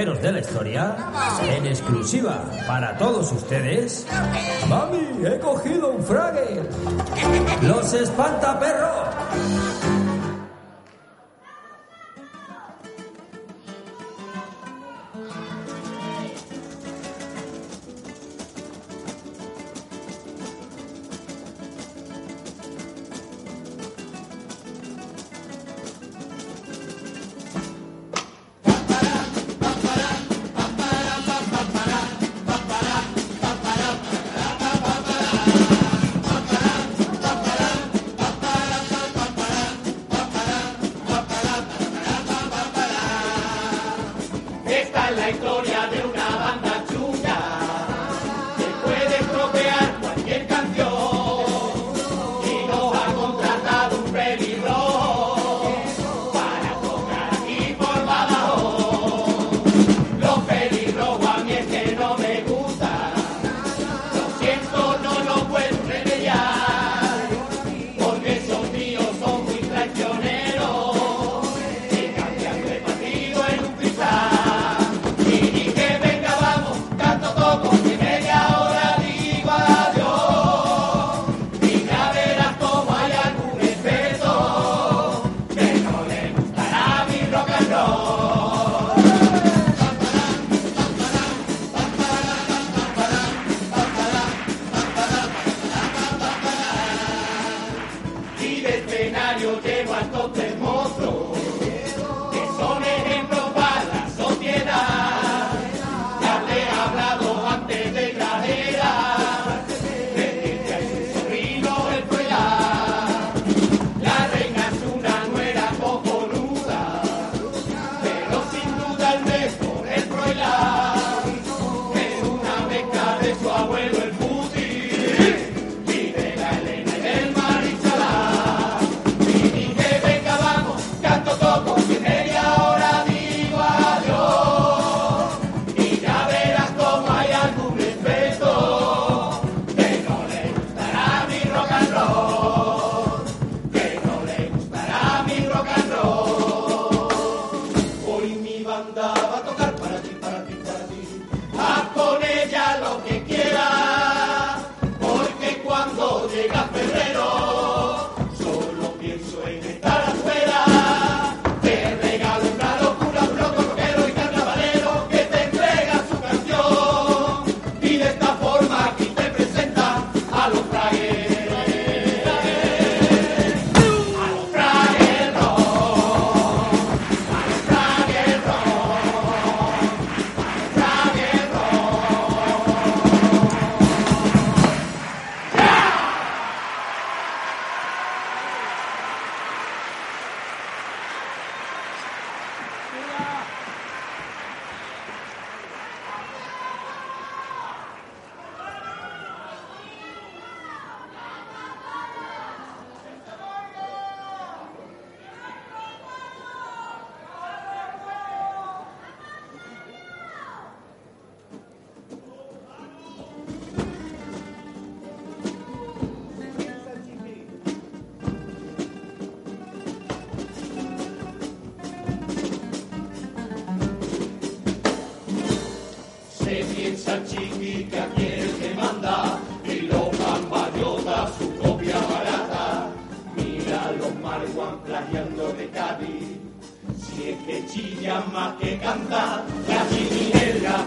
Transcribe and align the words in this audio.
de 0.00 0.32
la 0.32 0.40
historia, 0.40 0.96
en 1.46 1.66
exclusiva 1.66 2.42
para 2.66 2.96
todos 2.96 3.30
ustedes. 3.32 4.06
¡Mami, 4.66 5.26
he 5.26 5.38
cogido 5.38 5.90
un 5.90 6.02
frague! 6.02 6.62
¡Los 7.60 7.92
espantaperros! 7.92 9.08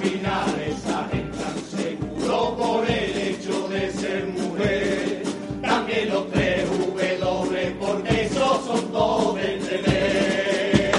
finales 0.00 0.86
alentan 0.86 1.56
seguro 1.70 2.56
por 2.56 2.90
el 2.90 3.16
hecho 3.16 3.68
de 3.68 3.92
ser 3.92 4.26
mujer. 4.26 5.22
También 5.62 6.08
los 6.10 6.30
tres 6.30 6.68
W 7.24 7.76
porque 7.80 8.22
esos 8.22 8.64
son 8.66 8.92
dos 8.92 9.34
del 9.36 9.66
deber. 9.66 10.92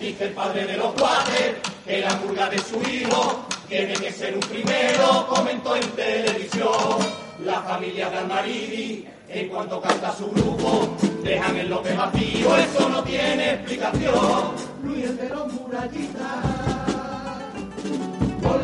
Dice 0.00 0.24
el 0.24 0.32
padre 0.32 0.66
de 0.66 0.76
los 0.76 0.92
padres 0.94 1.56
que 1.84 2.00
la 2.00 2.18
purga 2.20 2.48
de 2.48 2.58
su 2.58 2.80
hijo 2.90 3.46
tiene 3.68 3.94
que 3.94 4.12
ser 4.12 4.34
un 4.34 4.40
primero, 4.40 5.26
comentó 5.28 5.76
en 5.76 5.88
televisión. 5.90 6.98
La 7.44 7.62
familia 7.62 8.10
de 8.10 8.18
Almaridi, 8.18 9.06
en 9.28 9.48
cuanto 9.48 9.80
canta 9.80 10.12
su 10.16 10.28
grupo, 10.30 10.96
dejan 11.22 11.56
el 11.56 11.70
lote 11.70 11.94
vacío, 11.94 12.56
eso 12.56 12.88
no 12.88 13.02
tiene 13.04 13.54
explicación. 13.54 14.54
Luis 14.82 15.16
de 15.16 15.28
los 15.28 15.52
murallitas 15.52 16.77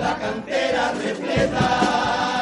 la 0.04 0.18
cantera 0.18 0.92
repleta. 0.92 2.33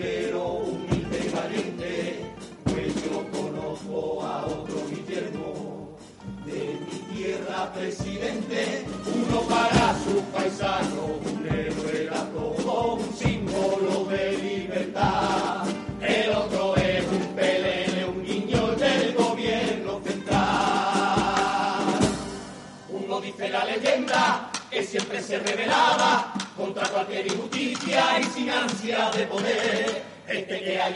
que 0.00 0.29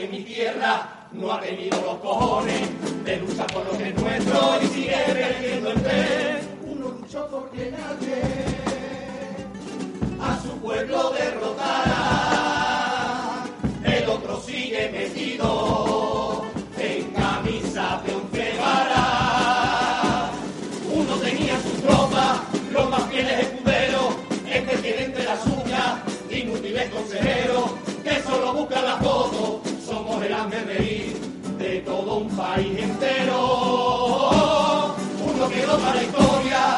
mi 0.09 0.21
tierra 0.21 1.07
no 1.13 1.33
ha 1.33 1.41
tenido 1.41 1.81
los 1.81 1.99
cojones 1.99 2.63
de 3.05 3.17
lucha 3.19 3.47
por 3.47 3.65
lo 3.65 3.79
que 3.79 3.89
es 3.89 3.95
nuestro 3.95 4.63
y 4.63 4.67
sigue 4.67 4.97
perdiendo 5.07 5.71
el 5.71 5.83
tren. 5.83 6.37
Uno 6.67 6.89
luchó 6.89 7.29
porque 7.31 7.71
nadie. 7.71 8.34
país 32.37 32.79
entero, 32.79 33.37
uno 35.25 35.49
quedó 35.49 35.79
para 35.79 35.95
la 35.95 36.03
historia. 36.03 36.74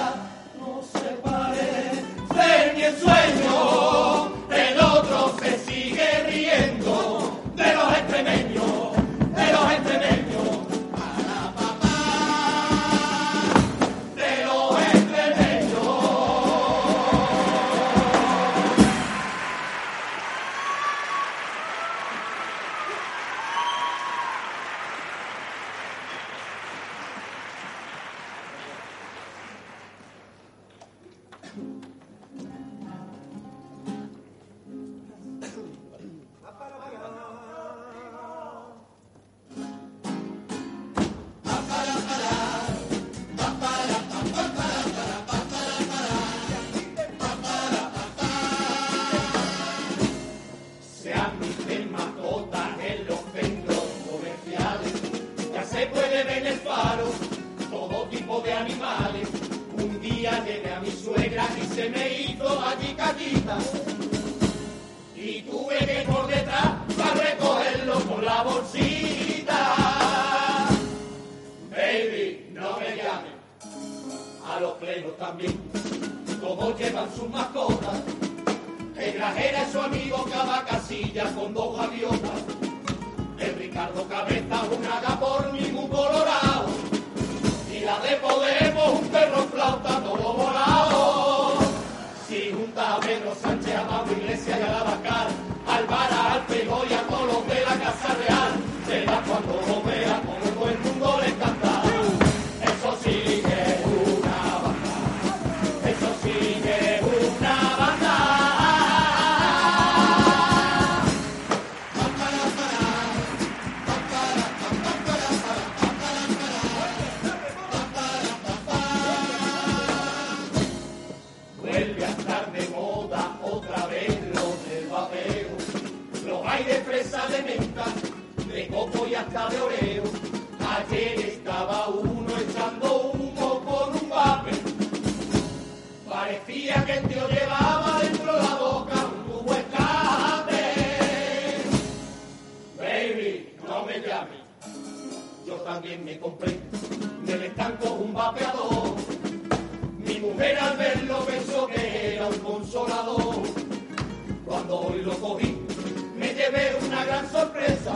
una 156.87 157.05
gran 157.05 157.31
sorpresa. 157.31 157.93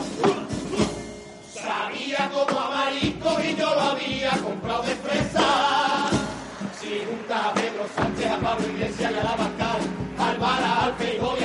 Sabía 1.53 2.29
como 2.29 2.59
a 2.59 2.69
marisco 2.69 3.37
y 3.41 3.55
yo 3.55 3.73
lo 3.73 3.81
había 3.81 4.31
comprado 4.31 4.83
de 4.83 4.95
fresa. 4.95 6.09
Si 6.79 7.01
junta 7.05 7.49
a 7.49 7.53
Pedro 7.53 7.85
Sánchez, 7.95 8.31
a 8.31 8.37
Pablo 8.37 8.67
Iglesias 8.67 9.11
y 9.11 9.15
a 9.15 9.23
la 9.23 9.35
Bascal, 9.35 9.81
al 10.17 10.37
Vara, 10.37 10.83
al 10.83 10.93
Feijóo 10.95 11.37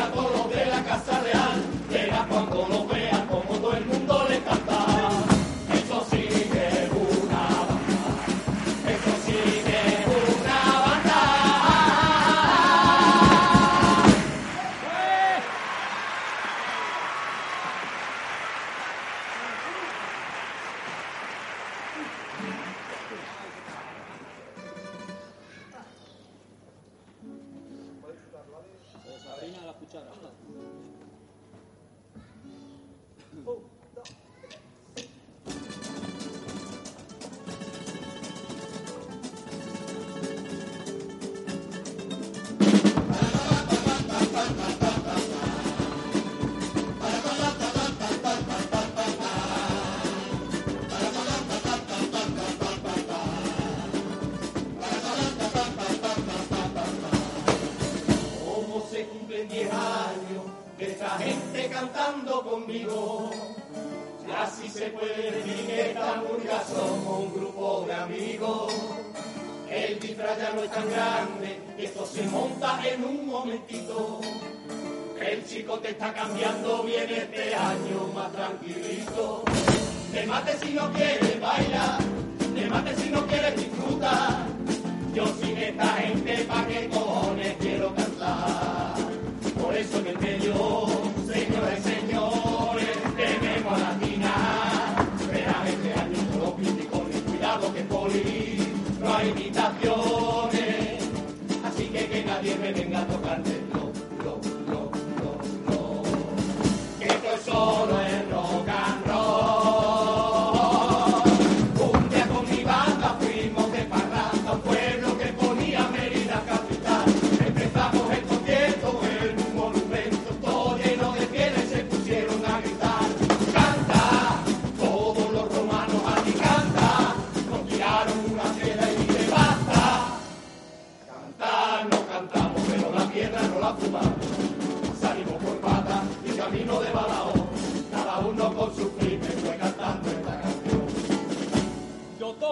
reina 29.47 29.61
de 29.61 29.67
la 29.67 29.73
cuchara. 29.75 30.07
Ah. 30.11 30.33
Oh. 33.47 33.75
Ya 70.38 70.52
no 70.52 70.62
es 70.62 70.71
tan 70.71 70.90
grande, 70.90 71.59
esto 71.78 72.05
se 72.05 72.23
monta 72.25 72.78
en 72.87 73.02
un 73.02 73.26
momentito. 73.26 74.21
El 75.19 75.47
chico 75.47 75.78
te 75.78 75.90
está 75.90 76.12
cambiando 76.12 76.83
bien 76.83 77.09
este 77.09 77.55
año, 77.55 78.07
más 78.14 78.31
tranquilito. 78.33 79.45
Te 80.12 80.26
mate 80.26 80.59
si 80.59 80.75
no 80.75 80.93
quieres 80.93 81.40
bailar, 81.40 81.99
te 82.55 82.66
mate 82.66 82.95
si 82.97 83.09
no 83.09 83.26
quieres 83.26 83.57
disfrutar. 83.57 84.47
Yo 85.14 85.26
sin 85.40 85.57
esta 85.57 85.87
gente 85.87 86.45
pa' 86.45 86.66
que 86.66 86.88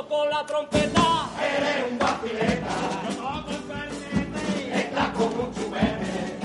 toco 0.05 0.27
la 0.27 0.45
trompeta, 0.45 1.31
eres 1.41 1.91
un 1.91 1.99
vacileta. 1.99 2.69
Yo 3.17 3.45
el 3.85 4.73
estás 4.73 5.09
como 5.11 5.45
un 5.45 5.55
chumete. 5.55 6.39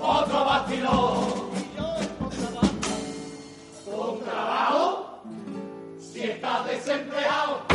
Otro 0.00 0.44
vacilón. 0.44 1.50
Y 1.56 1.76
yo 1.76 1.96
el 2.00 2.08
contrabajo. 2.16 2.68
¿Con 3.84 4.20
trabajo? 4.20 5.22
Si 5.98 6.22
estás 6.22 6.66
desempleado. 6.66 7.73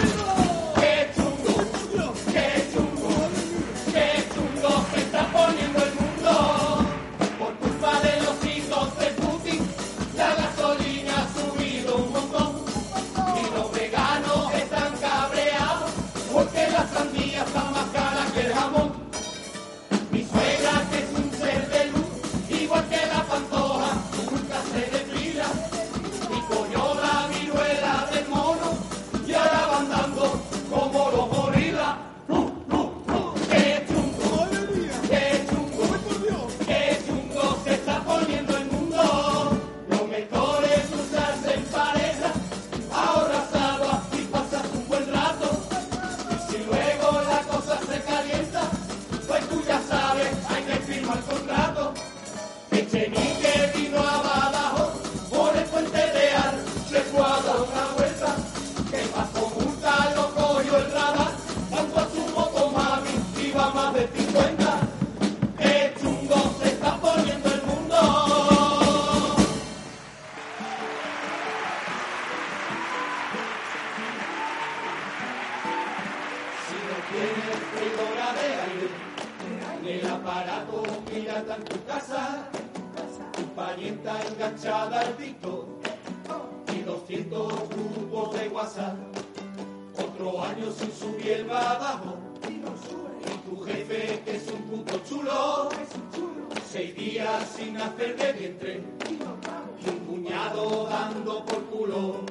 verde 98.00 98.32
vientre 98.32 98.82
y 99.10 99.90
un 99.90 100.00
puñado 100.08 100.88
dando 100.90 101.46
por 101.46 101.66
culo. 101.66 102.22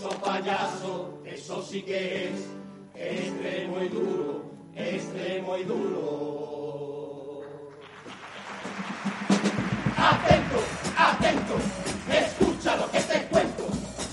Son 0.00 0.16
payaso, 0.20 1.18
eso 1.24 1.62
sí 1.62 1.82
que 1.82 2.28
es 2.28 2.46
extremo 2.94 3.82
y 3.82 3.88
duro, 3.88 4.44
extremo 4.76 5.56
y 5.56 5.64
duro. 5.64 7.40
Atento, 9.96 10.58
atento, 10.96 11.54
escucha 12.08 12.76
lo 12.76 12.88
que 12.92 13.00
te 13.00 13.26
cuento. 13.26 13.66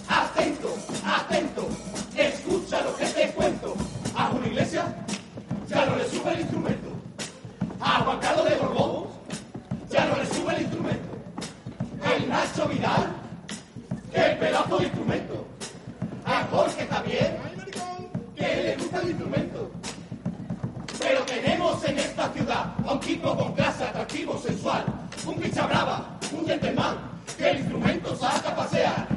Atento, 0.09 0.75
atento, 1.05 1.67
escucha 2.15 2.81
lo 2.81 2.95
que 2.95 3.05
te 3.05 3.31
cuento. 3.33 3.75
A 4.15 4.31
una 4.31 4.47
iglesia 4.47 5.05
ya 5.67 5.85
no 5.85 5.95
le 5.95 6.09
sube 6.09 6.33
el 6.33 6.39
instrumento. 6.39 6.89
A 7.79 7.99
Juan 8.03 8.19
Carlos 8.19 8.49
de 8.49 8.55
Borbón 8.55 9.06
no 10.07 10.17
le 10.17 10.25
sube 10.27 10.55
el 10.55 10.61
instrumento. 10.61 11.17
El 12.15 12.29
Nacho 12.29 12.67
Vidal, 12.67 13.07
qué 14.13 14.37
pedazo 14.39 14.77
de 14.77 14.85
instrumento. 14.85 15.47
A 16.25 16.43
Jorge 16.51 16.85
también, 16.85 17.37
que 18.35 18.53
él 18.53 18.65
le 18.65 18.75
gusta 18.77 19.01
el 19.01 19.09
instrumento. 19.09 19.71
Pero 20.99 21.21
tenemos 21.23 21.83
en 21.85 21.99
esta 21.99 22.31
ciudad 22.33 22.73
a 22.85 22.93
un 22.93 22.99
tipo 22.99 23.35
con 23.35 23.53
clase, 23.53 23.83
atractivo, 23.83 24.37
sensual, 24.39 24.85
un 25.25 25.35
picha 25.35 25.65
brava, 25.65 26.17
un 26.31 26.45
gentleman, 26.45 26.97
que 27.37 27.49
el 27.49 27.59
instrumento 27.59 28.15
saca 28.15 28.49
a 28.49 28.55
pasear. 28.55 29.16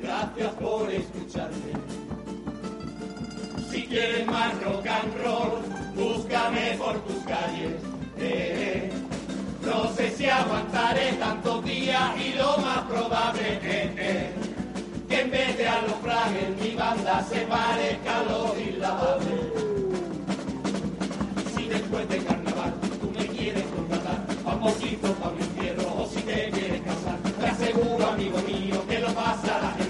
Gracias 0.00 0.52
por 0.60 0.88
escucharme. 0.92 1.72
Si 3.70 3.82
quieres 3.86 4.26
más 4.26 4.52
rock 4.62 4.86
and 4.86 5.24
roll, 5.24 5.62
búscame 5.96 6.76
por 6.78 6.94
tus 7.00 7.24
calles. 7.24 7.82
Eh, 8.18 8.90
no 9.64 9.92
sé 9.94 10.10
si 10.12 10.26
aguantaré 10.26 11.14
tantos 11.14 11.64
días 11.64 12.12
y 12.16 12.38
lo 12.38 12.58
más 12.58 12.82
probable 12.82 13.58
eh, 13.62 14.32
que 15.08 15.20
en 15.20 15.30
vez 15.30 15.58
de 15.58 15.68
a 15.68 15.82
los 15.82 15.94
fragues 15.96 16.56
mi 16.60 16.74
banda 16.76 17.26
se 17.28 17.40
parezca 17.46 18.20
a 18.20 18.22
los 18.22 18.60
inlavables. 18.60 19.40
Si 21.56 21.66
después 21.66 22.08
de 22.08 22.18
carnaval 22.18 22.74
tú 23.00 23.10
me 23.18 23.26
quieres 23.26 23.64
contratar, 23.74 24.26
vamos 24.44 24.80
a 24.80 24.86
ir 24.86 24.98
para 24.98 25.30
un 25.30 25.40
infierno 25.40 25.82
o 25.98 26.06
si 26.06 26.20
te 26.22 26.50
quieres 26.50 26.65
seguro, 27.76 28.06
amigo 28.06 28.38
mío, 28.38 28.86
que 28.88 28.98
lo 29.00 29.12
pasará 29.12 29.85